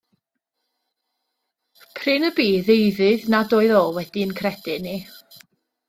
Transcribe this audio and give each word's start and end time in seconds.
Prin 1.99 2.27
y 2.29 2.33
bu 2.39 2.47
ddeuddydd 2.69 3.31
nad 3.35 3.57
oedd 3.61 3.77
o 3.81 3.85
wedi'n 3.99 4.37
credu 4.43 4.81
ni. 4.89 4.97